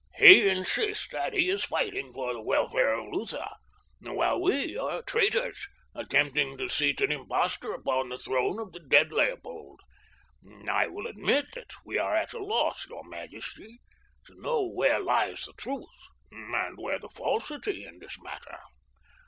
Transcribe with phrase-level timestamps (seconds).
[0.17, 3.47] "He insists that he is fighting for the welfare of Lutha,
[3.99, 9.11] while we are traitors, attempting to seat an impostor upon the throne of the dead
[9.11, 9.79] Leopold.
[10.67, 13.79] I will admit that we are at a loss, your majesty,
[14.25, 15.85] to know where lies the truth
[16.31, 18.57] and where the falsity in this matter.